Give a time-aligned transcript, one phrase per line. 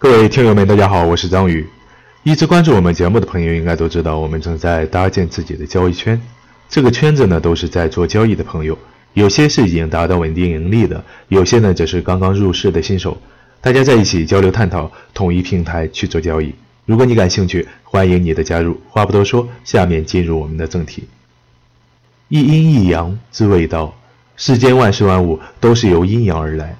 [0.00, 1.66] 各位听友们，大家好，我是张宇。
[2.22, 6.20] 一直关注我们节目的朋友应该都知道，我们正在搭建自己的交易圈。
[6.68, 8.78] 这个圈子呢，都是在做交易的朋友，
[9.14, 13.20] 有些是已经达到稳定盈利的，有些呢则是刚刚入市的新手。
[13.60, 16.54] 大家在一起交流探讨，统一平台去做交易。
[16.86, 18.80] 如果你感兴趣，欢迎你的加入。
[18.88, 21.08] 话不多说，下面进入我们的正题。
[22.28, 23.92] 一阴一阳之谓道，
[24.36, 26.76] 世间万事万物都是由阴阳而来，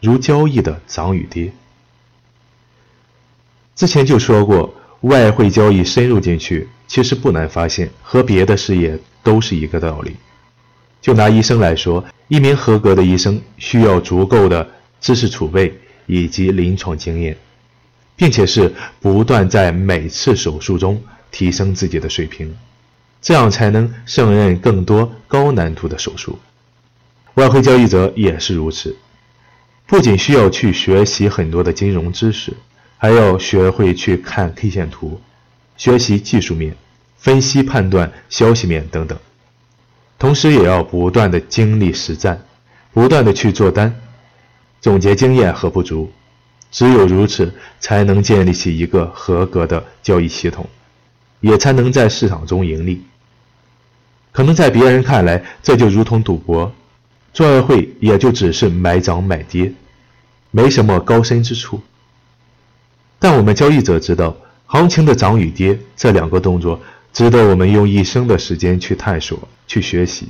[0.00, 1.50] 如交易的涨与跌。
[3.74, 10.16] 之前就说过，外汇交易深入进去，其实不难发现，和别的事业都是一个道理。
[11.00, 14.68] 就拿医生来说，一名合格的医生需要足够的
[15.00, 15.74] 知识储备
[16.04, 17.34] 以及临床经验，
[18.16, 22.54] 并且是不断在每次手术中提升自己的水平，
[23.22, 26.38] 这样才能胜任更多高难度的手术。
[27.34, 28.94] 外汇交易者也是如此，
[29.86, 32.52] 不仅需要去学习很多的金融知识。
[33.02, 35.18] 还要学会去看 K 线图，
[35.78, 36.76] 学习技术面、
[37.16, 39.18] 分析判断、消息面等等，
[40.18, 42.44] 同时也要不断的经历实战，
[42.92, 43.98] 不断的去做单，
[44.82, 46.12] 总结经验和不足，
[46.70, 50.68] 只有如此，才能建立起一个合格的交易系统，
[51.40, 53.02] 也才能在市场中盈利。
[54.30, 56.70] 可能在别人看来，这就如同赌博，
[57.32, 59.72] 做外汇也就只是买涨买跌，
[60.50, 61.80] 没什么高深之处。
[63.20, 64.34] 但我们交易者知道，
[64.66, 66.80] 行情的涨与跌这两个动作，
[67.12, 70.28] 值得我们用一生的时间去探索、去学习。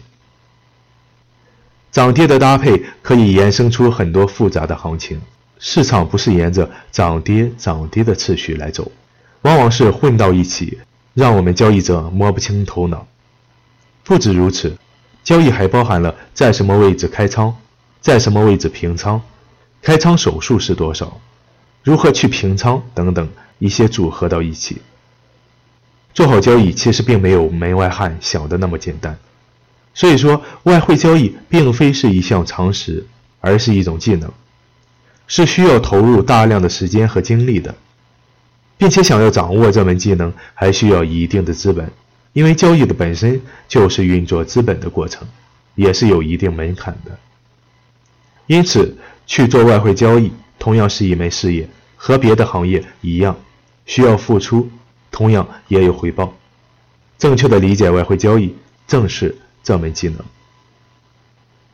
[1.93, 5.21] 涨跌的搭配可以延伸出很多复杂的行情。
[5.59, 8.91] 市场不是沿着涨跌涨跌的次序来走，
[9.43, 10.79] 往往是混到一起，
[11.15, 13.07] 让我们交易者摸不清头脑。
[14.03, 14.77] 不止如此，
[15.23, 17.55] 交易还包含了在什么位置开仓，
[18.01, 19.21] 在什么位置平仓，
[19.83, 21.21] 开仓手数是多少。
[21.83, 23.29] 如何去平仓等等
[23.59, 24.83] 一些组合到一起，
[26.13, 29.19] 做好交易其实并没有门外汉想的那么简单。
[29.95, 33.07] 所以说，外汇交易并非是一项常识，
[33.41, 34.31] 而是一种技能，
[35.27, 37.75] 是需要投入大量的时间和精力的，
[38.79, 41.91] 并且想要掌握这门技能，还需要一定的资本，
[42.33, 45.27] 因为交易的本身就是运作资本的过程，
[45.75, 47.19] 也是有一定门槛的。
[48.47, 48.97] 因此，
[49.27, 50.31] 去做外汇交易。
[50.61, 53.37] 同样是一门事业，和别的行业一样，
[53.87, 54.71] 需要付出，
[55.11, 56.33] 同样也有回报。
[57.19, 58.55] 正确的理解外汇交易，
[58.87, 60.19] 正是这门技能。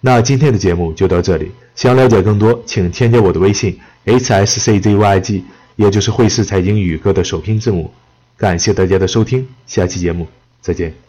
[0.00, 7.92] 那今天的节目就到这里，想了解更多，请添加我的微信 h s c z y g，也就是汇市财经宇哥的首拼字母。
[8.36, 10.28] 感谢大家的收听，下期节目
[10.60, 11.05] 再见。